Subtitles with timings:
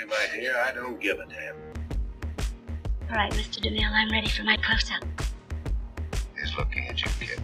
[0.00, 1.56] me, my dear, I don't give a damn.
[3.10, 3.60] All right, Mr.
[3.60, 5.04] DeMille, I'm ready for my close-up.
[6.38, 7.40] He's looking at you, kid.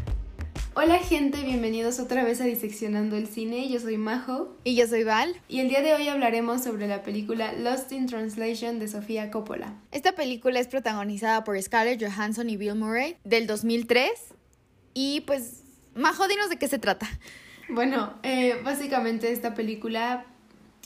[0.74, 3.66] Hola gente, bienvenidos otra vez a Diseccionando el Cine.
[3.70, 5.34] Yo soy Majo Y yo soy Val.
[5.48, 9.72] y el día de hoy hablaremos sobre la película Lost in Translation de Sofía Coppola.
[9.90, 14.10] Esta película es protagonizada por Scarlett Johansson y Bill Murray del 2003.
[14.92, 15.62] Y pues,
[15.94, 17.08] Majo, dinos de qué se trata.
[17.70, 20.26] Bueno, eh, básicamente esta película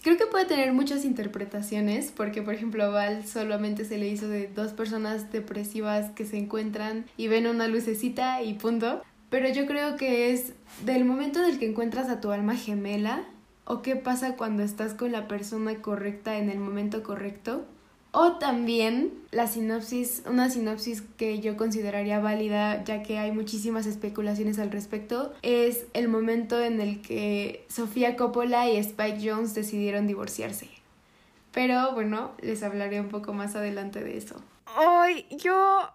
[0.02, 4.28] creo que puede tener muchas interpretaciones porque por ejemplo a Val solamente se le hizo
[4.28, 9.02] de dos personas depresivas que se encuentran y ven una lucecita y punto.
[9.30, 13.24] Pero yo creo que es del momento del que encuentras a tu alma gemela
[13.64, 17.64] o qué pasa cuando estás con la persona correcta en el momento correcto.
[18.12, 24.58] O también la sinopsis, una sinopsis que yo consideraría válida, ya que hay muchísimas especulaciones
[24.58, 30.68] al respecto, es el momento en el que Sofía Coppola y Spike Jones decidieron divorciarse.
[31.52, 34.36] Pero bueno, les hablaré un poco más adelante de eso.
[34.76, 35.88] Hoy yo,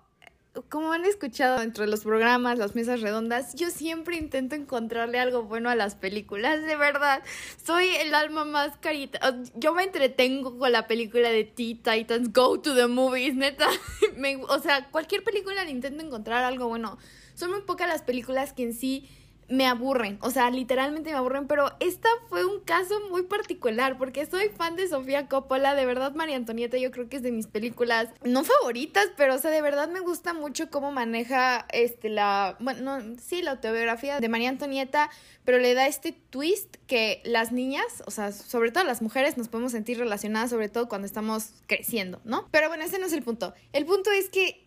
[0.69, 5.69] como han escuchado entre los programas, las mesas redondas, yo siempre intento encontrarle algo bueno
[5.69, 7.21] a las películas, de verdad.
[7.63, 9.19] Soy el alma más carita.
[9.55, 13.67] Yo me entretengo con la película de Teen Titans, Go to the Movies, neta.
[14.17, 16.97] Me- o sea, cualquier película intento encontrar algo bueno.
[17.33, 19.09] Son muy pocas las películas que en sí
[19.47, 24.25] me aburren, o sea, literalmente me aburren, pero esta fue un caso muy particular porque
[24.25, 27.47] soy fan de Sofía Coppola, de verdad María Antonieta yo creo que es de mis
[27.47, 32.57] películas no favoritas, pero o sea, de verdad me gusta mucho cómo maneja este la
[32.59, 35.11] bueno, no, sí, la autobiografía de María Antonieta,
[35.43, 39.47] pero le da este twist que las niñas, o sea, sobre todo las mujeres nos
[39.47, 42.47] podemos sentir relacionadas sobre todo cuando estamos creciendo, ¿no?
[42.51, 43.53] Pero bueno, ese no es el punto.
[43.73, 44.64] El punto es que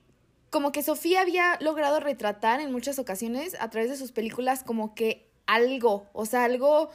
[0.51, 4.95] como que Sofía había logrado retratar en muchas ocasiones a través de sus películas como
[4.95, 6.91] que algo, o sea, algo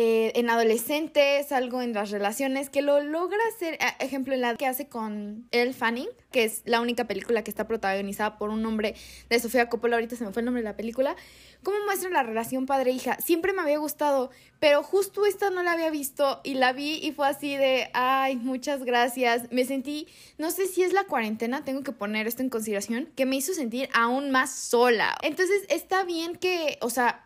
[0.00, 4.54] eh, en adolescentes, algo en las relaciones, que lo logra hacer, a- ejemplo, en la
[4.54, 8.64] que hace con Elle Fanning, que es la única película que está protagonizada por un
[8.64, 8.94] hombre
[9.28, 11.16] de Sofía Coppola, ahorita se me fue el nombre de la película,
[11.64, 13.16] cómo muestra la relación padre-hija.
[13.20, 17.10] Siempre me había gustado, pero justo esta no la había visto y la vi y
[17.10, 19.50] fue así de, ay, muchas gracias.
[19.50, 20.06] Me sentí,
[20.38, 23.52] no sé si es la cuarentena, tengo que poner esto en consideración, que me hizo
[23.52, 25.16] sentir aún más sola.
[25.22, 27.24] Entonces está bien que, o sea,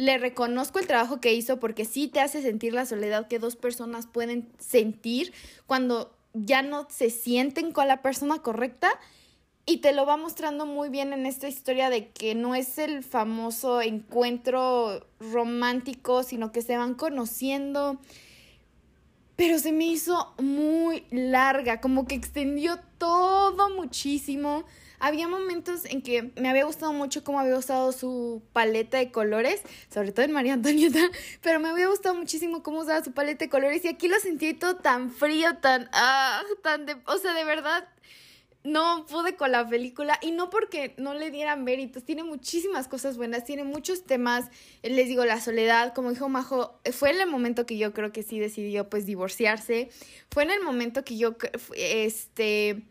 [0.00, 3.54] le reconozco el trabajo que hizo porque sí te hace sentir la soledad que dos
[3.54, 5.34] personas pueden sentir
[5.66, 8.98] cuando ya no se sienten con la persona correcta
[9.66, 13.04] y te lo va mostrando muy bien en esta historia de que no es el
[13.04, 18.00] famoso encuentro romántico, sino que se van conociendo.
[19.36, 24.64] Pero se me hizo muy larga, como que extendió todo muchísimo.
[25.00, 29.62] Había momentos en que me había gustado mucho cómo había usado su paleta de colores,
[29.92, 31.00] sobre todo en María Antonieta,
[31.42, 34.54] pero me había gustado muchísimo cómo usaba su paleta de colores y aquí lo sentí
[34.54, 37.88] todo tan frío, tan, ah, tan de, o sea, de verdad,
[38.62, 43.16] no pude con la película y no porque no le dieran méritos, tiene muchísimas cosas
[43.16, 44.50] buenas, tiene muchos temas,
[44.82, 47.94] eh, les digo, la soledad, como dijo Majo, eh, fue en el momento que yo
[47.94, 49.88] creo que sí decidió pues divorciarse,
[50.30, 51.36] fue en el momento que yo,
[51.74, 52.82] este,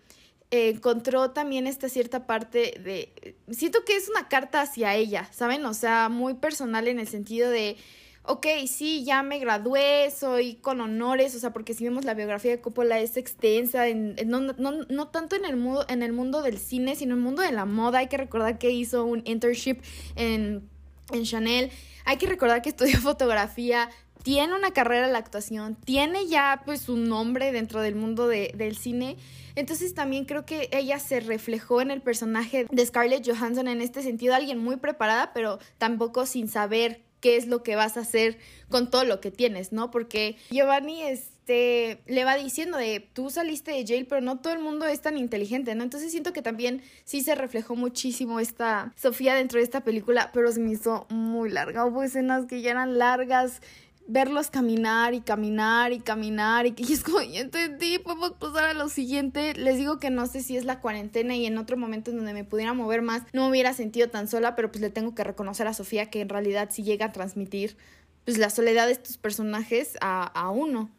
[0.52, 5.66] eh, encontró también esta cierta parte de, siento que es una carta hacia ella, ¿saben?
[5.66, 7.78] O sea, muy personal en el sentido de,
[8.24, 12.52] ok, sí, ya me gradué, soy con honores, o sea, porque si vemos la biografía
[12.52, 16.14] de Coppola es extensa, en, en- no, no, no tanto en el, mundo, en el
[16.14, 18.00] mundo del cine, sino en el mundo de la moda.
[18.00, 19.82] Hay que recordar que hizo un internship
[20.16, 20.68] en,
[21.12, 21.72] en Chanel,
[22.06, 23.90] hay que recordar que estudió fotografía,
[24.24, 28.52] tiene una carrera en la actuación, tiene ya pues un nombre dentro del mundo de-
[28.56, 29.18] del cine.
[29.56, 34.02] Entonces también creo que ella se reflejó en el personaje de Scarlett Johansson en este
[34.02, 38.38] sentido, alguien muy preparada, pero tampoco sin saber qué es lo que vas a hacer
[38.70, 39.92] con todo lo que tienes, ¿no?
[39.92, 44.60] Porque Giovanni este le va diciendo de tú saliste de jail, pero no todo el
[44.60, 45.84] mundo es tan inteligente, ¿no?
[45.84, 50.52] Entonces siento que también sí se reflejó muchísimo esta Sofía dentro de esta película, pero
[50.52, 51.86] se me hizo muy larga.
[51.86, 53.62] Hubo escenas que ya eran largas,
[54.10, 58.74] verlos caminar y caminar y caminar y y es como, ya entendí, podemos pasar a
[58.74, 59.54] lo siguiente.
[59.54, 62.34] Les digo que no sé si es la cuarentena y en otro momento en donde
[62.34, 65.24] me pudiera mover más no me hubiera sentido tan sola, pero pues le tengo que
[65.24, 67.78] reconocer a Sofía que en realidad sí llega a transmitir
[68.26, 70.90] pues la soledad de estos personajes a, a uno.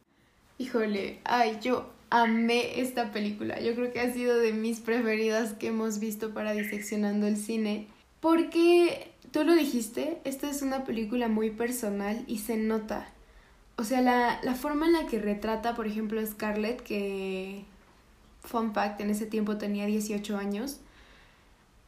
[0.59, 3.61] Híjole, ay, yo amé esta película.
[3.61, 7.87] Yo creo que ha sido de mis preferidas que hemos visto para Diseccionando el Cine.
[8.21, 13.09] Porque, tú lo dijiste, esta es una película muy personal y se nota.
[13.77, 17.65] O sea, la, la forma en la que retrata, por ejemplo, Scarlett, que,
[18.43, 20.81] fun fact, en ese tiempo tenía 18 años,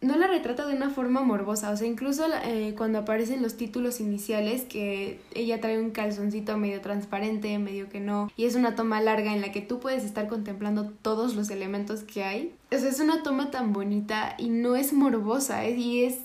[0.02, 4.00] no la retrata de una forma morbosa, o sea, incluso eh, cuando aparecen los títulos
[4.00, 9.00] iniciales, que ella trae un calzoncito medio transparente, medio que no, y es una toma
[9.00, 12.52] larga en la que tú puedes estar contemplando todos los elementos que hay.
[12.72, 15.76] O sea, es una toma tan bonita y no es morbosa, ¿eh?
[15.76, 16.18] y es...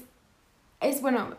[0.79, 1.29] Es bueno,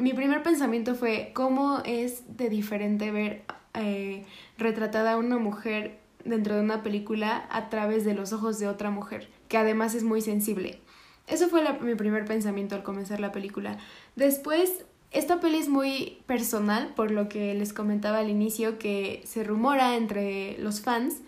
[0.00, 3.44] mi primer pensamiento fue cómo es de diferente ver
[3.74, 4.24] eh,
[4.58, 8.90] retratada a una mujer dentro de una película a través de los ojos de otra
[8.90, 10.80] mujer, que además es muy sensible.
[11.28, 13.78] Eso fue mi primer pensamiento al comenzar la película.
[14.16, 19.44] Después, esta peli es muy personal, por lo que les comentaba al inicio que se
[19.44, 21.18] rumora entre los fans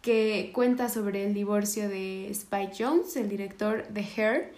[0.00, 4.52] que cuenta sobre el divorcio de Spike Jones, el director de Hair,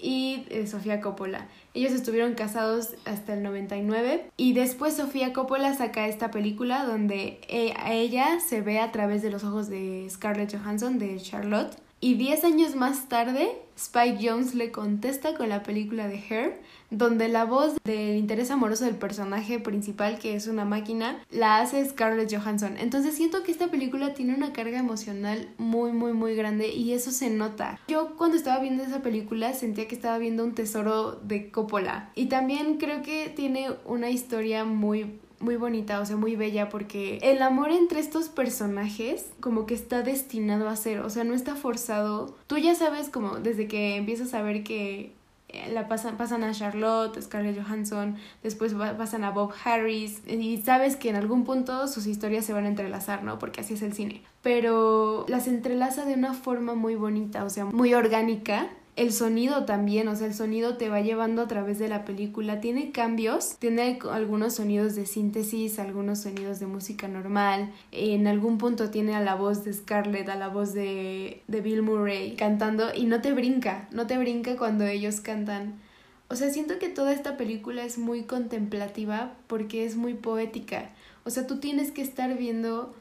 [0.00, 1.48] y de Sofía Coppola.
[1.74, 7.74] Ellos estuvieron casados hasta el 99 y después Sofía Coppola saca esta película donde e,
[7.76, 11.76] a ella se ve a través de los ojos de Scarlett Johansson, de Charlotte.
[12.02, 16.60] Y 10 años más tarde, Spike Jones le contesta con la película de Hair,
[16.90, 21.82] donde la voz del interés amoroso del personaje principal, que es una máquina, la hace
[21.86, 22.76] Scarlett Johansson.
[22.76, 27.10] Entonces siento que esta película tiene una carga emocional muy, muy, muy grande y eso
[27.10, 27.80] se nota.
[27.88, 32.10] Yo cuando estaba viendo esa película sentía que estaba viendo un tesoro de Coppola.
[32.14, 37.18] Y también creo que tiene una historia muy muy bonita, o sea, muy bella, porque
[37.22, 41.56] el amor entre estos personajes como que está destinado a ser, o sea, no está
[41.56, 42.36] forzado.
[42.46, 45.12] Tú ya sabes como desde que empiezas a ver que
[45.48, 50.96] eh, la pasan, pasan a Charlotte, Scarlett Johansson, después pasan a Bob Harris y sabes
[50.96, 53.38] que en algún punto sus historias se van a entrelazar, ¿no?
[53.38, 54.22] Porque así es el cine.
[54.42, 58.68] Pero las entrelaza de una forma muy bonita, o sea, muy orgánica
[59.00, 62.60] el sonido también, o sea, el sonido te va llevando a través de la película.
[62.60, 67.72] Tiene cambios, tiene algunos sonidos de síntesis, algunos sonidos de música normal.
[67.92, 71.80] En algún punto tiene a la voz de Scarlett, a la voz de, de Bill
[71.80, 75.80] Murray cantando y no te brinca, no te brinca cuando ellos cantan.
[76.28, 80.90] O sea, siento que toda esta película es muy contemplativa porque es muy poética.
[81.24, 82.94] O sea, tú tienes que estar viendo...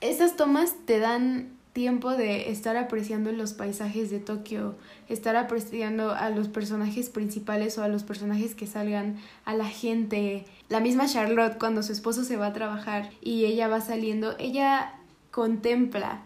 [0.00, 4.74] Esas tomas te dan tiempo de estar apreciando los paisajes de Tokio,
[5.08, 10.46] estar apreciando a los personajes principales o a los personajes que salgan, a la gente.
[10.68, 14.94] La misma Charlotte cuando su esposo se va a trabajar y ella va saliendo, ella
[15.30, 16.22] contempla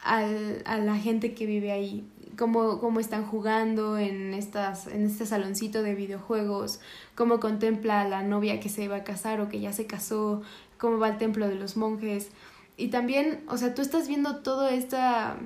[0.00, 2.04] al, a la gente que vive ahí,
[2.36, 6.80] cómo, cómo están jugando en, estas, en este saloncito de videojuegos,
[7.14, 10.42] cómo contempla a la novia que se va a casar o que ya se casó,
[10.78, 12.30] cómo va al templo de los monjes.
[12.76, 15.36] Y también, o sea, tú estás viendo toda esta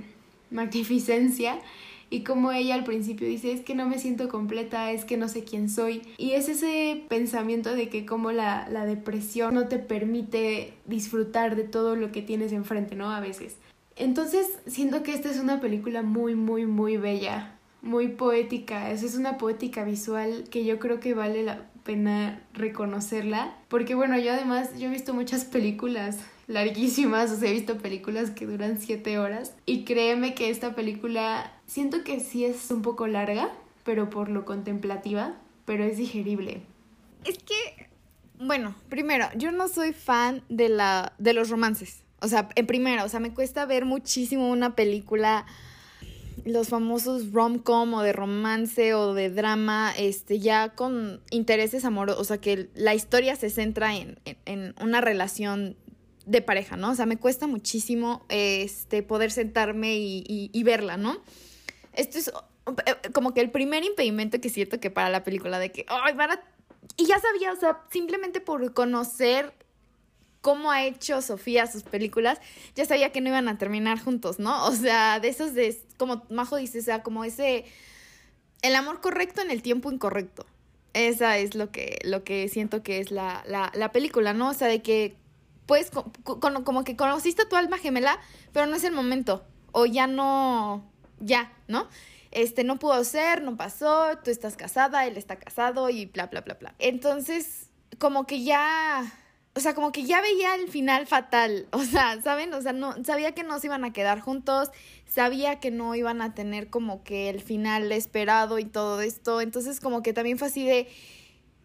[0.50, 1.58] magnificencia
[2.08, 5.28] y como ella al principio dice, es que no me siento completa, es que no
[5.28, 6.02] sé quién soy.
[6.18, 11.64] Y es ese pensamiento de que como la, la depresión no te permite disfrutar de
[11.64, 13.10] todo lo que tienes enfrente, ¿no?
[13.10, 13.56] A veces.
[13.96, 18.92] Entonces, siento que esta es una película muy, muy, muy bella, muy poética.
[18.92, 23.56] Es, es una poética visual que yo creo que vale la pena reconocerla.
[23.68, 28.30] Porque bueno, yo además, yo he visto muchas películas larguísimas, o sea, he visto películas
[28.30, 33.06] que duran siete horas y créeme que esta película siento que sí es un poco
[33.06, 33.50] larga,
[33.84, 35.34] pero por lo contemplativa,
[35.64, 36.62] pero es digerible.
[37.24, 37.88] Es que,
[38.38, 42.02] bueno, primero, yo no soy fan de, la, de los romances.
[42.20, 45.46] O sea, en primero, o sea, me cuesta ver muchísimo una película
[46.44, 52.24] los famosos rom-com o de romance o de drama, este, ya con intereses amorosos, o
[52.24, 55.76] sea, que la historia se centra en, en una relación
[56.26, 56.90] de pareja, ¿no?
[56.90, 61.22] O sea, me cuesta muchísimo este, poder sentarme y, verla, ¿no?
[61.92, 62.28] Esto es
[62.84, 66.14] eh, como que el primer impedimento que siento que para la película de que, ay,
[66.14, 66.40] van a...
[66.96, 69.54] Y ya sabía, o sea, simplemente por conocer
[70.40, 72.40] cómo ha hecho Sofía sus películas,
[72.74, 74.66] ya sabía que no iban a terminar juntos, ¿no?
[74.66, 77.64] O sea, de esos de, como Majo dice, o sea, como ese,
[78.62, 80.44] el amor correcto en el tiempo incorrecto.
[80.92, 84.48] Esa es lo que, lo que siento que es la, la, la película, ¿no?
[84.48, 85.16] O sea, de que
[85.66, 88.18] pues como que conociste a tu alma gemela,
[88.52, 89.44] pero no es el momento.
[89.72, 90.84] O ya no,
[91.20, 91.88] ya, ¿no?
[92.30, 96.42] Este no pudo ser, no pasó, tú estás casada, él está casado y bla, bla,
[96.42, 96.74] bla, bla.
[96.78, 99.10] Entonces, como que ya,
[99.54, 102.52] o sea, como que ya veía el final fatal, o sea, ¿saben?
[102.52, 104.70] O sea, no, sabía que no se iban a quedar juntos,
[105.06, 109.80] sabía que no iban a tener como que el final esperado y todo esto, entonces
[109.80, 110.88] como que también fue así de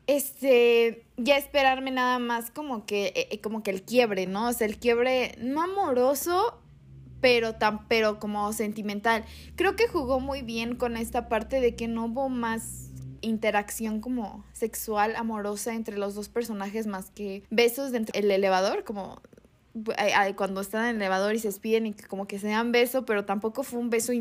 [0.08, 4.50] este, ya esperarme nada más como que, eh, eh, como que el quiebre, ¿no?
[4.50, 6.60] O sea, el quiebre no amoroso,
[7.22, 9.24] pero tan, pero como sentimental.
[9.56, 12.90] Creo que jugó muy bien con esta parte de que no hubo más
[13.22, 19.22] interacción como sexual, amorosa entre los dos personajes más que besos dentro del elevador, como
[20.36, 23.26] cuando están en el elevador y se despiden y como que se dan beso, pero
[23.26, 24.12] tampoco fue un beso,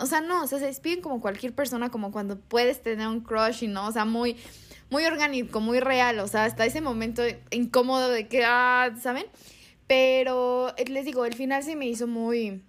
[0.00, 3.20] o sea, no, o sea, se despiden como cualquier persona, como cuando puedes tener un
[3.20, 4.36] crush y no, o sea, muy,
[4.90, 9.26] muy orgánico, muy real, o sea, hasta ese momento incómodo de que, ah, ¿saben?
[9.86, 12.62] Pero eh, les digo, el final se me hizo muy,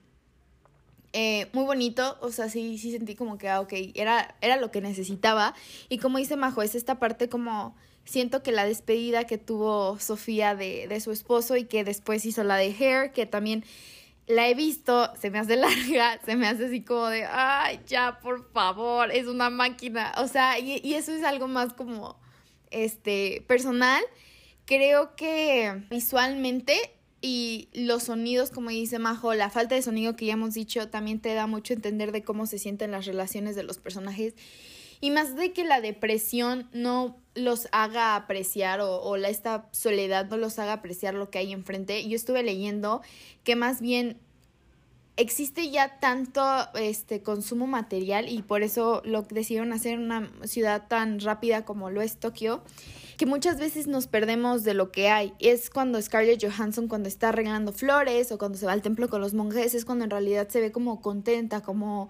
[1.13, 4.71] eh, muy bonito, o sea, sí, sí sentí como que, ah, ok, era, era lo
[4.71, 5.53] que necesitaba.
[5.89, 10.55] Y como dice Majo, es esta parte como siento que la despedida que tuvo Sofía
[10.55, 13.63] de, de su esposo y que después hizo la de Hair, que también
[14.27, 18.19] la he visto, se me hace larga, se me hace así como de, ay, ya,
[18.19, 20.13] por favor, es una máquina.
[20.17, 22.19] O sea, y, y eso es algo más como,
[22.71, 24.03] este, personal.
[24.65, 26.77] Creo que visualmente
[27.21, 31.19] y los sonidos, como dice Majo, la falta de sonido que ya hemos dicho, también
[31.19, 34.35] te da mucho entender de cómo se sienten las relaciones de los personajes.
[34.99, 40.27] Y más de que la depresión no los haga apreciar o, o la, esta soledad
[40.29, 42.07] no los haga apreciar lo que hay enfrente.
[42.07, 43.01] Yo estuve leyendo
[43.43, 44.17] que más bien
[45.17, 46.41] existe ya tanto
[46.75, 52.01] este consumo material y por eso lo decidieron hacer una ciudad tan rápida como lo
[52.01, 52.63] es Tokio
[53.17, 55.33] que muchas veces nos perdemos de lo que hay.
[55.39, 59.21] Es cuando Scarlett Johansson cuando está arreglando flores o cuando se va al templo con
[59.21, 62.09] los monjes, es cuando en realidad se ve como contenta, como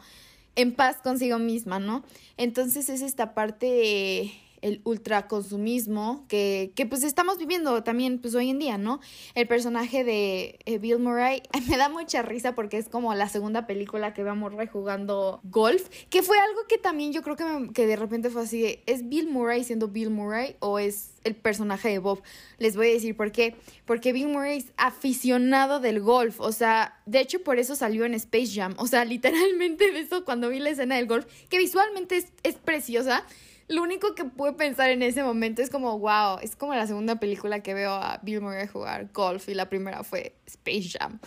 [0.57, 2.03] en paz consigo misma, ¿no?
[2.35, 8.49] Entonces es esta parte de el ultraconsumismo que, que pues estamos viviendo también pues hoy
[8.49, 8.99] en día, ¿no?
[9.35, 13.67] El personaje de eh, Bill Murray me da mucha risa porque es como la segunda
[13.67, 17.95] película que vemos jugando golf, que fue algo que también yo creo que, que de
[17.95, 22.21] repente fue así, ¿es Bill Murray siendo Bill Murray o es el personaje de Bob?
[22.57, 26.99] Les voy a decir por qué, porque Bill Murray es aficionado del golf, o sea,
[27.05, 30.59] de hecho por eso salió en Space Jam, o sea, literalmente de eso cuando vi
[30.59, 33.23] la escena del golf, que visualmente es, es preciosa,
[33.67, 37.19] lo único que pude pensar en ese momento es como, wow, es como la segunda
[37.19, 41.19] película que veo a Bill Murray jugar golf y la primera fue Space Jam,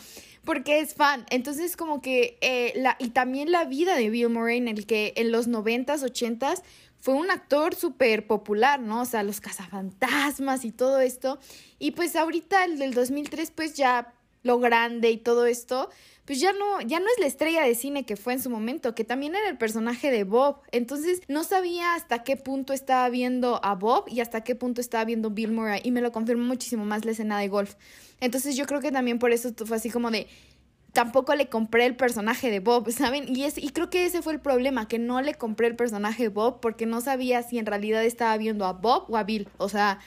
[0.45, 1.27] porque es fan.
[1.31, 5.13] Entonces como que, eh, la, y también la vida de Bill Murray en el que
[5.17, 6.63] en los 90s, 80s
[6.99, 9.03] fue un actor súper popular, ¿no?
[9.03, 11.39] O sea, los cazafantasmas y todo esto.
[11.79, 15.91] Y pues ahorita el del 2003 pues ya lo grande y todo esto,
[16.31, 18.95] pues ya no, ya no es la estrella de cine que fue en su momento,
[18.95, 20.61] que también era el personaje de Bob.
[20.71, 25.05] Entonces no sabía hasta qué punto estaba viendo a Bob y hasta qué punto estaba
[25.05, 25.81] viendo Bill Murray.
[25.83, 27.75] Y me lo confirmó muchísimo más la escena de golf.
[28.21, 30.29] Entonces yo creo que también por eso fue así como de
[30.93, 33.25] tampoco le compré el personaje de Bob, ¿saben?
[33.37, 36.23] Y, es, y creo que ese fue el problema, que no le compré el personaje
[36.23, 39.49] de Bob porque no sabía si en realidad estaba viendo a Bob o a Bill.
[39.57, 39.99] O sea,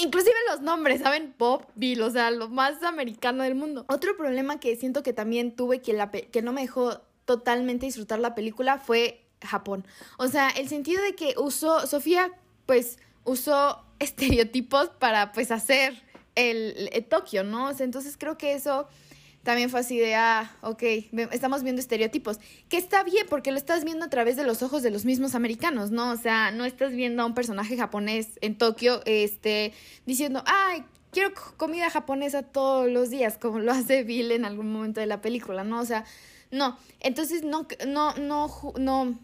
[0.00, 1.34] Inclusive los nombres, ¿saben?
[1.38, 3.84] Bob, Bill, o sea, lo más americano del mundo.
[3.88, 8.18] Otro problema que siento que también tuve que, la que no me dejó totalmente disfrutar
[8.18, 9.86] la película fue Japón.
[10.18, 12.32] O sea, el sentido de que usó, Sofía,
[12.66, 16.02] pues, usó estereotipos para, pues, hacer
[16.34, 17.68] el, el Tokio, ¿no?
[17.68, 18.88] O sea, entonces creo que eso
[19.46, 20.82] también fue así de, ah, ok,
[21.30, 24.82] estamos viendo estereotipos, que está bien porque lo estás viendo a través de los ojos
[24.82, 26.10] de los mismos americanos, ¿no?
[26.10, 29.72] O sea, no estás viendo a un personaje japonés en Tokio, este,
[30.04, 34.98] diciendo, ay, quiero comida japonesa todos los días, como lo hace Bill en algún momento
[34.98, 35.78] de la película, ¿no?
[35.78, 36.04] O sea,
[36.50, 38.50] no, entonces no, no, no,
[38.80, 39.18] no,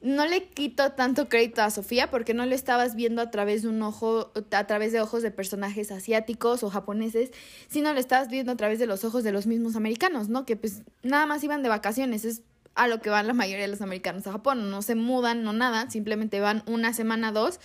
[0.00, 3.68] no le quito tanto crédito a Sofía porque no lo estabas viendo a través de
[3.68, 7.30] un ojo, a través de ojos de personajes asiáticos o japoneses,
[7.68, 10.46] sino lo estabas viendo a través de los ojos de los mismos americanos, ¿no?
[10.46, 12.42] Que pues nada más iban de vacaciones, es
[12.74, 15.52] a lo que van la mayoría de los americanos a Japón, no se mudan, no
[15.52, 17.60] nada, simplemente van una semana, dos,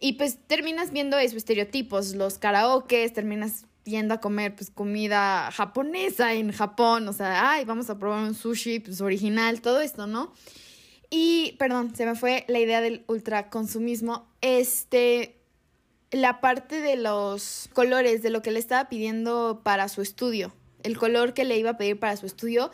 [0.00, 6.34] y pues terminas viendo esos estereotipos, los karaokes, terminas yendo a comer pues comida japonesa
[6.34, 10.32] en Japón, o sea, ay, vamos a probar un sushi pues original, todo esto, ¿no?
[11.16, 14.26] Y, perdón, se me fue la idea del ultraconsumismo.
[14.40, 15.36] Este,
[16.10, 20.52] la parte de los colores, de lo que le estaba pidiendo para su estudio,
[20.82, 22.72] el color que le iba a pedir para su estudio,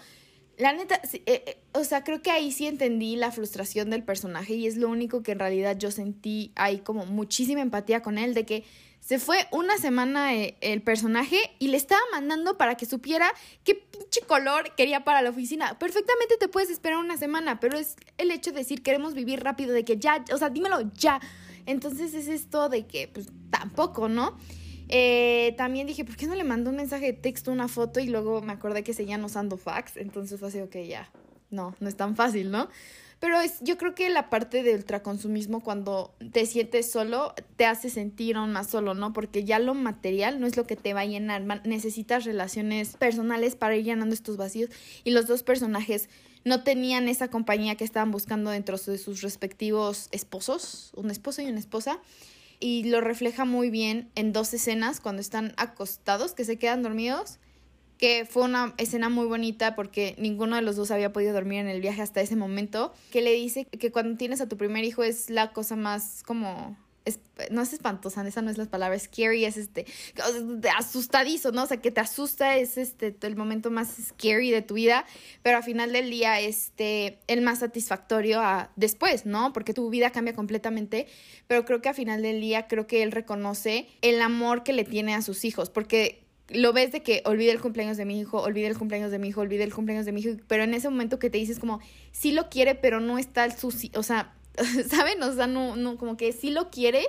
[0.57, 4.55] la neta, eh, eh, o sea, creo que ahí sí entendí la frustración del personaje
[4.55, 8.33] y es lo único que en realidad yo sentí ahí como muchísima empatía con él,
[8.33, 8.65] de que
[9.11, 13.29] se fue una semana eh, el personaje y le estaba mandando para que supiera
[13.65, 15.77] qué pinche color quería para la oficina.
[15.81, 19.73] Perfectamente te puedes esperar una semana, pero es el hecho de decir queremos vivir rápido,
[19.73, 21.19] de que ya, o sea, dímelo ya.
[21.67, 24.39] Entonces es esto de que, pues tampoco, ¿no?
[24.89, 27.99] Eh, también dije, ¿por qué no le mandó un mensaje de texto, una foto?
[27.99, 29.97] Y luego me acordé que seguían usando fax.
[29.97, 31.11] Entonces fue así, ok, ya.
[31.51, 32.69] No, no es tan fácil, ¿no?
[33.21, 37.91] Pero es, yo creo que la parte del ultraconsumismo, cuando te sientes solo, te hace
[37.91, 39.13] sentir aún más solo, ¿no?
[39.13, 41.43] Porque ya lo material no es lo que te va a llenar.
[41.67, 44.71] Necesitas relaciones personales para ir llenando estos vacíos.
[45.05, 46.09] Y los dos personajes
[46.45, 51.47] no tenían esa compañía que estaban buscando dentro de sus respectivos esposos, un esposo y
[51.47, 52.01] una esposa.
[52.63, 57.39] y lo refleja muy bien en dos escenas cuando están acostados, que se quedan dormidos,
[58.01, 61.69] que fue una escena muy bonita porque ninguno de los dos había podido dormir en
[61.69, 65.03] el viaje hasta ese momento, que le dice que cuando tienes a tu primer hijo
[65.03, 66.77] es la cosa más como
[67.51, 69.87] no es espantosa, esa no es la palabra, scary es este,
[70.77, 71.65] asustadizo, ¿no?
[71.65, 75.07] O sea, que te asusta, es este, el momento más scary de tu vida,
[75.43, 78.43] pero al final del día, este, el más satisfactorio
[78.77, 79.53] después, ¿no?
[79.53, 81.07] Porque tu vida cambia completamente,
[81.47, 84.85] pero creo que al final del día, creo que él reconoce el amor que le
[84.85, 88.41] tiene a sus hijos, porque lo ves de que olvide el cumpleaños de mi hijo,
[88.41, 90.89] olvide el cumpleaños de mi hijo, olvide el cumpleaños de mi hijo, pero en ese
[90.89, 91.81] momento que te dices como,
[92.13, 94.35] sí lo quiere, pero no está el sucio, o sea,
[94.89, 95.23] ¿saben?
[95.23, 97.05] O sea, no, no, como que sí lo quiere,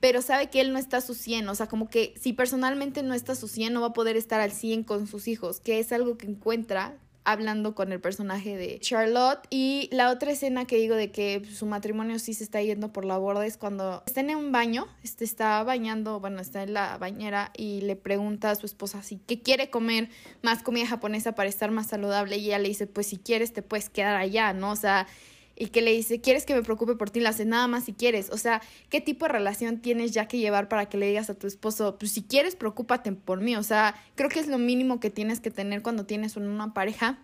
[0.00, 3.02] pero sabe que él no está a su 100, o sea, como que si personalmente
[3.02, 5.60] no está a su 100, no va a poder estar al 100 con sus hijos,
[5.60, 9.40] que es algo que encuentra hablando con el personaje de Charlotte.
[9.50, 13.04] Y la otra escena que digo de que su matrimonio sí se está yendo por
[13.04, 16.96] la borda es cuando está en un baño, este está bañando, bueno, está en la
[16.98, 20.08] bañera y le pregunta a su esposa si que quiere comer
[20.42, 23.62] más comida japonesa para estar más saludable y ella le dice, pues si quieres te
[23.62, 24.70] puedes quedar allá, ¿no?
[24.70, 25.08] O sea,
[25.56, 27.20] y que le dice, ¿quieres que me preocupe por ti?
[27.20, 28.30] Le hace nada más si quieres.
[28.30, 28.60] O sea,
[28.90, 31.96] ¿qué tipo de relación tienes ya que llevar para que le digas a tu esposo,
[31.98, 33.56] pues si quieres, preocúpate por mí?
[33.56, 37.18] O sea, creo que es lo mínimo que tienes que tener cuando tienes una pareja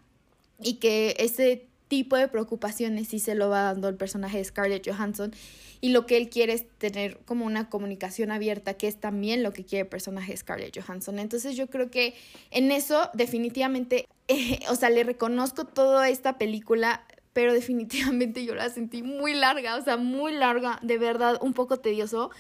[0.61, 4.89] y que ese tipo de preocupaciones sí se lo va dando el personaje de Scarlett
[4.89, 5.35] Johansson
[5.83, 9.53] y lo que él quiere es tener como una comunicación abierta, que es también lo
[9.53, 11.19] que quiere el personaje de Scarlett Johansson.
[11.19, 12.15] Entonces yo creo que
[12.51, 14.07] en eso definitivamente,
[14.71, 19.83] o sea, le reconozco toda esta película pero definitivamente yo la sentí muy larga, o
[19.83, 22.31] sea, muy larga, de verdad, un poco tedioso,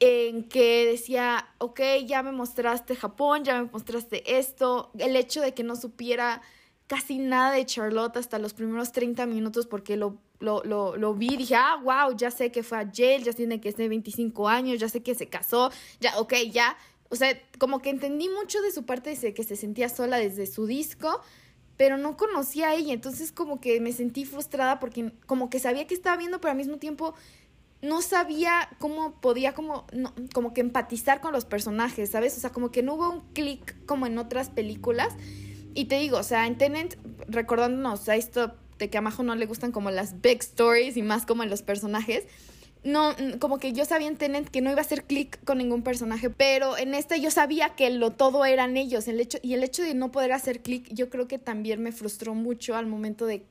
[0.00, 5.54] en que decía, ok, ya me mostraste Japón, ya me mostraste esto, el hecho de
[5.54, 6.42] que no supiera
[6.88, 11.36] casi nada de Charlotte hasta los primeros 30 minutos porque lo, lo, lo, lo vi,
[11.36, 14.80] dije, ah, wow, ya sé que fue a jail, ya tiene que ser 25 años,
[14.80, 15.70] ya sé que se casó,
[16.00, 16.76] ya, ok, ya,
[17.08, 20.46] o sea, como que entendí mucho de su parte de que se sentía sola desde
[20.46, 21.20] su disco,
[21.76, 25.86] pero no conocía a ella, entonces como que me sentí frustrada porque como que sabía
[25.86, 27.14] que estaba viendo, pero al mismo tiempo
[27.82, 32.36] no sabía cómo podía como, no, como que empatizar con los personajes, ¿sabes?
[32.36, 35.14] O sea, como que no hubo un clic como en otras películas.
[35.74, 36.94] Y te digo, o sea, en Tenant,
[37.26, 41.02] recordándonos a esto de que a Majo no le gustan como las big stories y
[41.02, 42.24] más como en los personajes,
[42.84, 45.82] no, como que yo sabía en Tenet que no iba a hacer clic con ningún
[45.82, 49.62] personaje, pero en esta yo sabía que lo todo eran ellos, el hecho, y el
[49.62, 53.26] hecho de no poder hacer clic yo creo que también me frustró mucho al momento
[53.26, 53.44] de,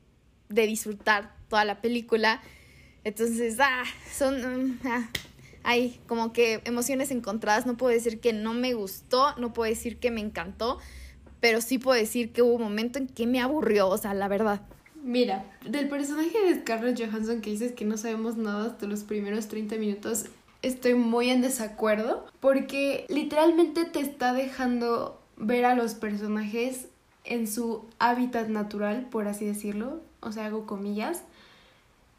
[0.50, 2.42] de disfrutar toda la película.
[3.04, 5.10] Entonces, ah, son, mm, ah,
[5.64, 9.98] hay como que emociones encontradas, no puedo decir que no me gustó, no puedo decir
[9.98, 10.78] que me encantó,
[11.40, 14.28] pero sí puedo decir que hubo un momento en que me aburrió, o sea, la
[14.28, 14.62] verdad.
[15.04, 19.48] Mira, del personaje de Scarlett Johansson que dices que no sabemos nada hasta los primeros
[19.48, 20.26] 30 minutos,
[20.62, 26.86] estoy muy en desacuerdo porque literalmente te está dejando ver a los personajes
[27.24, 31.24] en su hábitat natural, por así decirlo, o sea, hago comillas.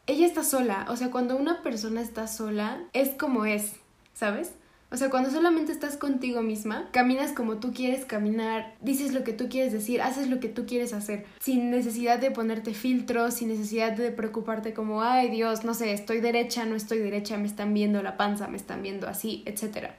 [0.06, 3.74] Ella está sola, o sea, cuando una persona está sola, es como es,
[4.14, 4.52] ¿sabes?
[4.92, 9.32] O sea, cuando solamente estás contigo misma, caminas como tú quieres caminar, dices lo que
[9.32, 13.48] tú quieres decir, haces lo que tú quieres hacer, sin necesidad de ponerte filtros, sin
[13.48, 17.72] necesidad de preocuparte como, ay Dios, no sé, estoy derecha, no estoy derecha, me están
[17.72, 19.92] viendo la panza, me están viendo así, etc.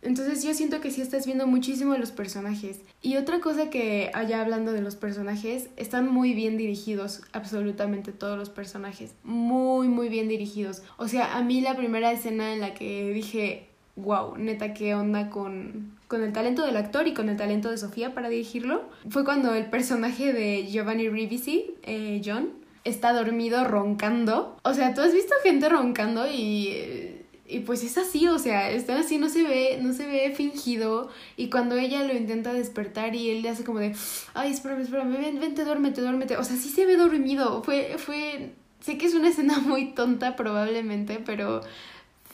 [0.00, 2.80] Entonces yo siento que sí estás viendo muchísimo de los personajes.
[3.02, 8.38] Y otra cosa que allá hablando de los personajes, están muy bien dirigidos, absolutamente todos
[8.38, 9.14] los personajes.
[9.22, 10.82] Muy, muy bien dirigidos.
[10.96, 15.30] O sea, a mí la primera escena en la que dije, wow, neta, qué onda
[15.30, 18.82] con, con el talento del actor y con el talento de Sofía para dirigirlo.
[19.08, 22.50] Fue cuando el personaje de Giovanni Ribisi, eh, John,
[22.84, 24.56] está dormido roncando.
[24.62, 27.20] O sea, tú has visto gente roncando y...
[27.46, 31.10] Y pues es así, o sea, está así, no se ve, no se ve fingido.
[31.36, 33.94] Y cuando ella lo intenta despertar y él le hace como de,
[34.32, 36.38] ay, espérame, espérame, ven, vente, duérmete, duérmete.
[36.38, 37.62] O sea, sí se ve dormido.
[37.62, 41.60] Fue, fue, sé que es una escena muy tonta probablemente, pero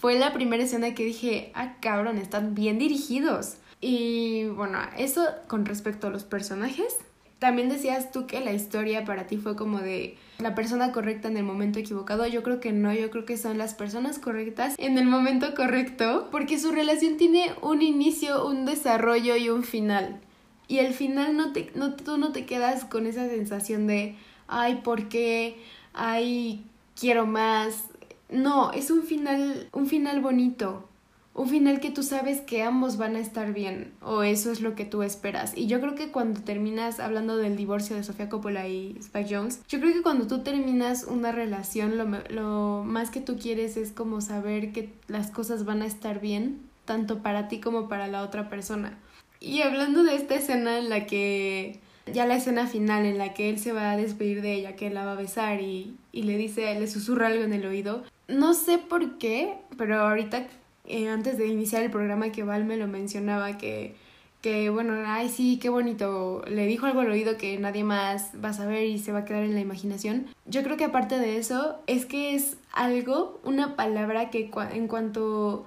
[0.00, 3.56] fue la primera escena que dije, ah, cabrón, están bien dirigidos.
[3.82, 6.96] Y bueno, eso con respecto a los personajes.
[7.38, 11.36] También decías tú que la historia para ti fue como de la persona correcta en
[11.36, 12.26] el momento equivocado.
[12.26, 16.28] Yo creo que no, yo creo que son las personas correctas en el momento correcto,
[16.30, 20.18] porque su relación tiene un inicio, un desarrollo y un final.
[20.66, 24.16] Y el final no te, no, tú no te quedas con esa sensación de,
[24.48, 25.58] ay, ¿por qué?
[25.92, 26.64] Ay,
[26.98, 27.89] quiero más,
[28.32, 30.88] no, es un final, un final bonito.
[31.32, 34.74] un final que tú sabes que ambos van a estar bien o eso es lo
[34.74, 35.56] que tú esperas.
[35.56, 39.60] Y yo creo que cuando terminas hablando del divorcio de Sofía Coppola y Spike Jones,
[39.68, 43.92] yo creo que cuando tú terminas una relación lo, lo más que tú quieres es
[43.92, 48.22] como saber que las cosas van a estar bien, tanto para ti como para la
[48.22, 48.98] otra persona.
[49.38, 51.80] Y hablando de esta escena en la que
[52.12, 54.90] ya la escena final en la que él se va a despedir de ella, que
[54.90, 58.02] la va a besar y, y le dice, le susurra algo en el oído.
[58.30, 60.46] No sé por qué, pero ahorita
[60.86, 63.94] eh, antes de iniciar el programa que Val me lo mencionaba, que,
[64.40, 68.50] que bueno, ay sí, qué bonito, le dijo algo al oído que nadie más va
[68.50, 70.26] a saber y se va a quedar en la imaginación.
[70.46, 75.66] Yo creo que aparte de eso, es que es algo, una palabra que en cuanto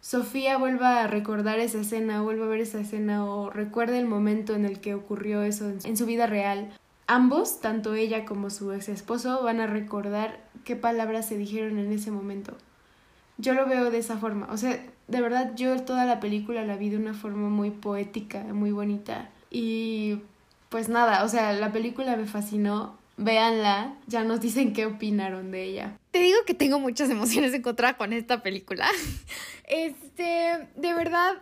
[0.00, 4.54] Sofía vuelva a recordar esa escena, vuelva a ver esa escena o recuerde el momento
[4.54, 6.70] en el que ocurrió eso en su vida real,
[7.14, 11.92] ambos, tanto ella como su ex esposo, van a recordar qué palabras se dijeron en
[11.92, 12.56] ese momento
[13.40, 14.48] yo lo veo de esa forma.
[14.50, 18.42] O sea, de verdad yo toda la película la vi de una forma muy poética,
[18.44, 19.30] muy bonita.
[19.50, 20.20] Y
[20.68, 22.98] pues nada, o sea, la película me fascinó.
[23.16, 25.98] Véanla, ya nos dicen qué opinaron de ella.
[26.10, 28.86] Te digo que tengo muchas emociones encontradas con esta película.
[29.72, 31.36] Este, de verdad,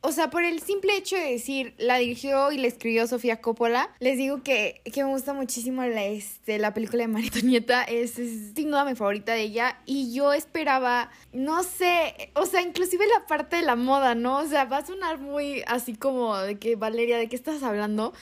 [0.00, 3.90] o sea, por el simple hecho de decir, la dirigió y la escribió Sofía Coppola,
[3.98, 8.54] les digo que, que me gusta muchísimo la, este, la película de Maritonieta, es, es
[8.54, 13.26] sin duda mi favorita de ella, y yo esperaba, no sé, o sea, inclusive la
[13.26, 14.38] parte de la moda, ¿no?
[14.38, 18.12] O sea, va a sonar muy así como de que, Valeria, ¿de qué estás hablando?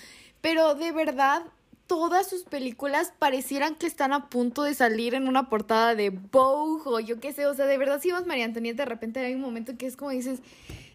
[0.40, 1.42] Pero de verdad,
[1.86, 6.82] todas sus películas parecieran que están a punto de salir en una portada de Vogue
[6.84, 9.34] o yo qué sé, o sea, de verdad si vamos María Antonieta, de repente hay
[9.34, 10.40] un momento que es como dices,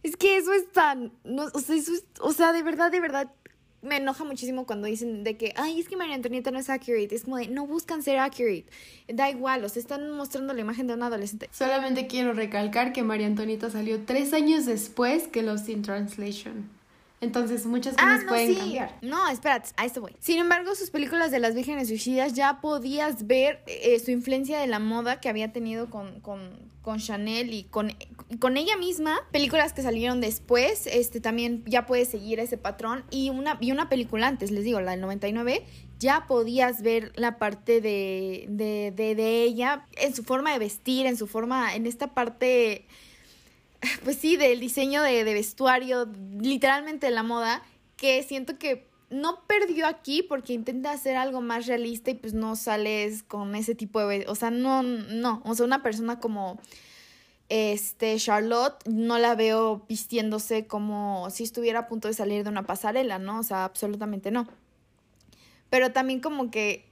[0.04, 3.32] es que eso es tan, no, o, sea, eso o sea, de verdad, de verdad,
[3.82, 7.16] me enoja muchísimo cuando dicen de que, ay, es que María Antonieta no es accurate.
[7.16, 8.66] Es como de, no buscan ser accurate.
[9.08, 11.50] Da igual, o sea, están mostrando la imagen de una adolescente.
[11.52, 16.70] Solamente quiero recalcar que María Antonieta salió tres años después que Lost in Translation.
[17.22, 18.98] Entonces muchas cosas ah, no, pueden cambiar.
[19.04, 20.16] No, espérate, a esto voy.
[20.20, 24.66] Sin embargo, sus películas de las vírgenes suicidas ya podías ver eh, su influencia de
[24.66, 26.50] la moda que había tenido con, con,
[26.82, 27.94] con Chanel y con,
[28.40, 29.20] con ella misma.
[29.32, 33.04] Películas que salieron después, este también ya puedes seguir ese patrón.
[33.12, 35.64] Y una, y una película antes, les digo, la del 99,
[36.00, 41.06] ya podías ver la parte de, de, de, de ella en su forma de vestir,
[41.06, 42.88] en su forma, en esta parte
[44.04, 47.64] pues sí, del diseño de, vestuario, literalmente de la moda,
[47.98, 52.56] que siento que no perdió aquí porque intenta hacer algo más realista y pues no
[52.56, 54.26] sales con ese tipo de...
[54.28, 56.60] O sea, no, no, o sea, una persona como
[57.50, 62.66] este Charlotte no la veo vistiéndose como si estuviera a punto de salir de una
[62.66, 63.40] pasarela, ¿no?
[63.40, 64.48] O sea, absolutamente no.
[65.70, 66.86] Pero también como que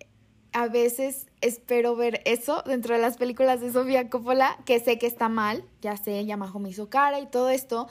[0.54, 5.08] a veces espero ver eso dentro de las películas de Sofía Coppola, que sé que
[5.08, 7.88] está mal, ya sé, Yamajo me hizo cara y todo esto,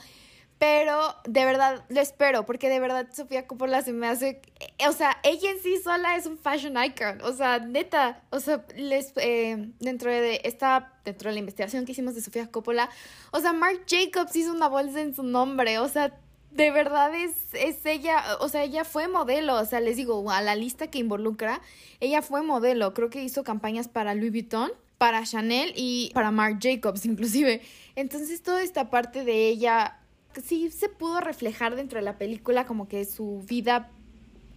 [0.57, 4.41] pero de verdad lo espero, porque de verdad Sofía Coppola se me hace,
[4.87, 8.65] o sea, ella en sí sola es un fashion icon, o sea, neta, o sea,
[8.75, 12.89] les, eh, dentro de esta, dentro de la investigación que hicimos de Sofía Coppola,
[13.31, 16.19] o sea, Marc Jacobs hizo una bolsa en su nombre, o sea,
[16.51, 20.41] de verdad es, es ella, o sea, ella fue modelo, o sea, les digo, a
[20.41, 21.61] la lista que involucra,
[21.99, 26.59] ella fue modelo, creo que hizo campañas para Louis Vuitton, para Chanel y para Marc
[26.61, 27.61] Jacobs inclusive.
[27.95, 29.99] Entonces toda esta parte de ella
[30.43, 33.89] sí se pudo reflejar dentro de la película como que su vida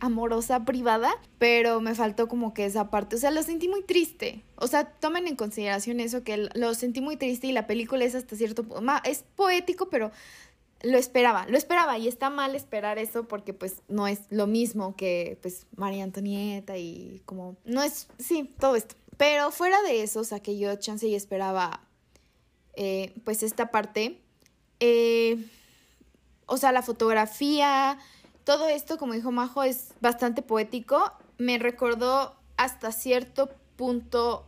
[0.01, 4.43] amorosa privada, pero me faltó como que esa parte, o sea, lo sentí muy triste.
[4.57, 8.17] O sea, tomen en consideración eso que lo sentí muy triste y la película es
[8.17, 10.11] hasta cierto punto, es poético, pero
[10.83, 14.97] lo esperaba, lo esperaba y está mal esperar eso porque pues no es lo mismo
[14.97, 18.95] que pues María Antonieta y como no es, sí, todo esto.
[19.17, 21.81] Pero fuera de eso, o sea que yo chance y esperaba
[22.75, 24.21] eh, pues esta parte,
[24.81, 25.47] eh,
[26.47, 27.99] o sea, la fotografía,
[28.45, 31.13] todo esto, como dijo Majo, es bastante poético.
[31.39, 33.51] Me recordó hasta cierto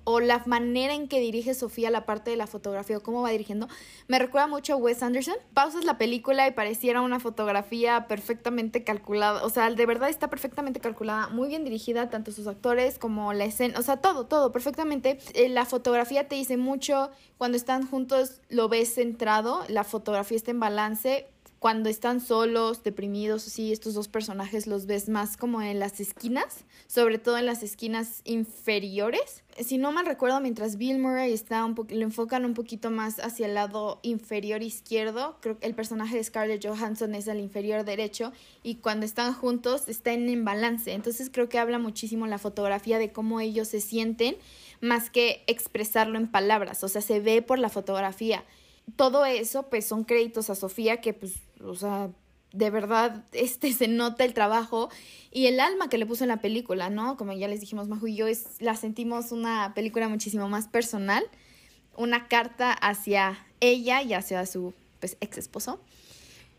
[0.05, 3.31] o la manera en que dirige Sofía la parte de la fotografía o cómo va
[3.31, 3.69] dirigiendo,
[4.07, 5.35] me recuerda mucho a Wes Anderson.
[5.53, 10.81] Pausas la película y pareciera una fotografía perfectamente calculada, o sea, de verdad está perfectamente
[10.81, 15.19] calculada, muy bien dirigida, tanto sus actores como la escena, o sea, todo, todo perfectamente.
[15.35, 20.51] Eh, la fotografía te dice mucho, cuando están juntos lo ves centrado, la fotografía está
[20.51, 21.27] en balance,
[21.65, 26.67] cuando están solos, deprimidos, así, estos dos personajes los ves más como en las esquinas,
[26.87, 29.45] sobre todo en las esquinas inferiores.
[29.59, 33.47] Si no mal recuerdo, mientras Bill Murray está un lo enfocan un poquito más hacia
[33.47, 38.35] el lado inferior izquierdo, creo que el personaje de Scarlett Johansson es al inferior derecho
[38.63, 40.93] y cuando están juntos están en balance.
[40.93, 44.37] Entonces creo que habla muchísimo la fotografía de cómo ellos se sienten
[44.83, 48.45] más que expresarlo en palabras, o sea, se ve por la fotografía
[48.97, 52.11] todo eso, pues son créditos a Sofía que, pues, o sea,
[52.55, 54.89] de verdad, este se nota el trabajo
[55.33, 57.17] y el alma que le puso en la película, ¿no?
[57.17, 58.27] Como ya les dijimos, Majo y yo,
[58.61, 61.25] la sentimos una película muchísimo más personal,
[61.97, 65.81] una carta hacia ella y hacia su pues, ex esposo.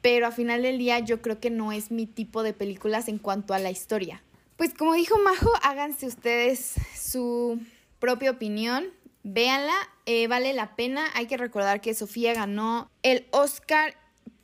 [0.02, 3.18] Pero a final del día yo creo que no es mi tipo de películas en
[3.18, 4.22] cuanto a la historia.
[4.58, 7.60] Pues como dijo Majo, háganse ustedes su
[8.00, 8.86] propia opinión,
[9.24, 11.06] véanla, eh, vale la pena.
[11.14, 13.96] Hay que recordar que Sofía ganó el Oscar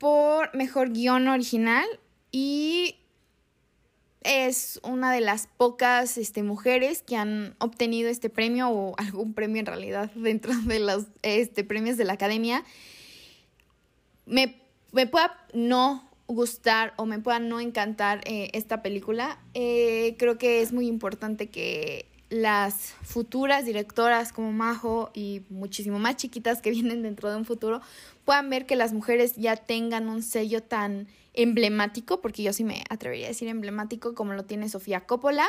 [0.02, 1.86] por mejor guion original
[2.32, 2.96] y
[4.22, 9.60] es una de las pocas este, mujeres que han obtenido este premio o algún premio
[9.60, 12.64] en realidad dentro de los este, premios de la academia.
[14.26, 14.60] Me,
[14.90, 20.62] me pueda no gustar o me pueda no encantar eh, esta película, eh, creo que
[20.62, 27.02] es muy importante que las futuras directoras como Majo y muchísimo más chiquitas que vienen
[27.02, 27.82] dentro de un futuro
[28.24, 32.84] puedan ver que las mujeres ya tengan un sello tan emblemático, porque yo sí me
[32.90, 35.46] atrevería a decir emblemático como lo tiene Sofía Coppola.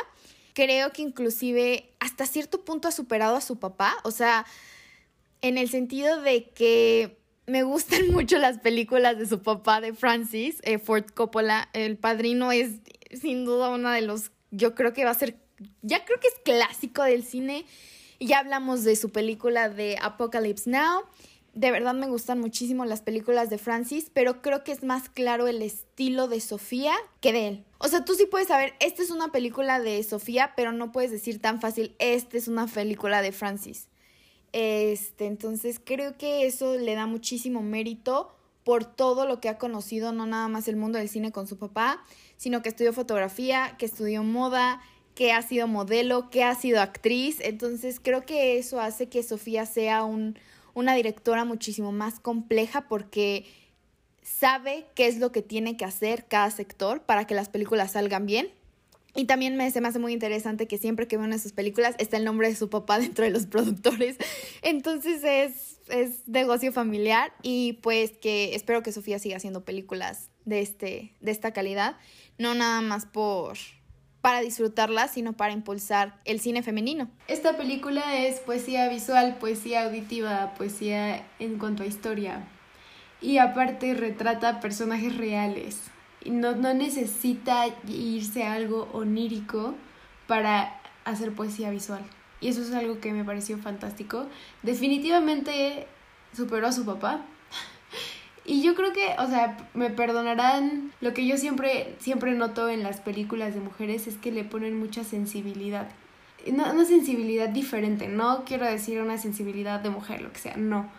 [0.54, 4.46] Creo que inclusive hasta cierto punto ha superado a su papá, o sea,
[5.42, 10.56] en el sentido de que me gustan mucho las películas de su papá, de Francis
[10.62, 11.68] eh, Ford Coppola.
[11.72, 12.80] El padrino es
[13.12, 15.36] sin duda uno de los, yo creo que va a ser,
[15.82, 17.66] ya creo que es clásico del cine.
[18.20, 21.02] Ya hablamos de su película de Apocalypse Now.
[21.54, 25.46] De verdad me gustan muchísimo las películas de Francis, pero creo que es más claro
[25.46, 27.64] el estilo de Sofía que de él.
[27.78, 31.12] O sea, tú sí puedes saber, esta es una película de Sofía, pero no puedes
[31.12, 33.88] decir tan fácil, esta es una película de Francis.
[34.52, 40.12] Este, entonces creo que eso le da muchísimo mérito por todo lo que ha conocido,
[40.12, 42.02] no nada más el mundo del cine con su papá,
[42.36, 44.80] sino que estudió fotografía, que estudió moda,
[45.14, 47.38] que ha sido modelo, que ha sido actriz.
[47.40, 50.36] Entonces creo que eso hace que Sofía sea un,
[50.74, 53.46] una directora muchísimo más compleja porque
[54.22, 58.26] sabe qué es lo que tiene que hacer cada sector para que las películas salgan
[58.26, 58.48] bien
[59.16, 62.16] y también me, hace muy interesante que siempre que veo una de sus películas está
[62.16, 64.16] el nombre de su papá dentro de los productores.
[64.62, 70.60] Entonces es, es negocio familiar y pues que espero que Sofía siga haciendo películas de,
[70.60, 71.96] este, de esta calidad.
[72.38, 73.56] No nada más por
[74.24, 77.10] para disfrutarlas, sino para impulsar el cine femenino.
[77.28, 82.48] Esta película es poesía visual, poesía auditiva, poesía en cuanto a historia.
[83.20, 85.90] Y aparte retrata personajes reales
[86.30, 89.74] no, no necesita irse a algo onírico
[90.26, 92.02] para hacer poesía visual.
[92.40, 94.26] Y eso es algo que me pareció fantástico.
[94.62, 95.86] Definitivamente
[96.34, 97.26] superó a su papá.
[98.44, 102.82] Y yo creo que, o sea, me perdonarán, lo que yo siempre, siempre noto en
[102.82, 105.88] las películas de mujeres es que le ponen mucha sensibilidad.
[106.52, 110.90] No, una sensibilidad diferente, no quiero decir una sensibilidad de mujer, lo que sea, no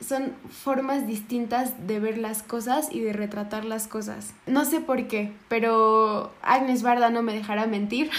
[0.00, 4.34] son formas distintas de ver las cosas y de retratar las cosas.
[4.46, 8.10] No sé por qué, pero Agnes Barda no me dejará mentir.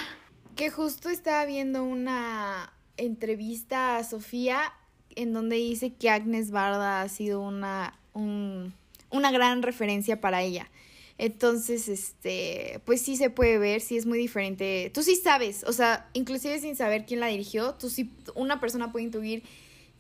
[0.55, 4.73] Que justo estaba viendo una entrevista a Sofía
[5.15, 10.69] en donde dice que Agnes Barda ha sido una, una gran referencia para ella.
[11.17, 14.91] Entonces, este, pues sí se puede ver, sí es muy diferente.
[14.93, 18.91] Tú sí sabes, o sea, inclusive sin saber quién la dirigió, tú sí, una persona
[18.91, 19.43] puede intuir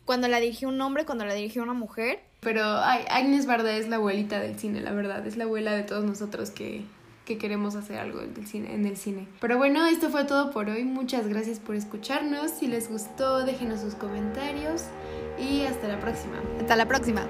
[0.05, 2.19] cuando la dirigió un hombre, cuando la dirigió una mujer.
[2.39, 5.83] Pero ay, Agnes Barda es la abuelita del cine, la verdad, es la abuela de
[5.83, 6.83] todos nosotros que,
[7.25, 9.27] que queremos hacer algo en el, cine, en el cine.
[9.41, 10.83] Pero bueno, esto fue todo por hoy.
[10.83, 12.51] Muchas gracias por escucharnos.
[12.51, 14.83] Si les gustó, déjenos sus comentarios
[15.39, 16.41] y hasta la próxima.
[16.61, 17.27] Hasta la próxima.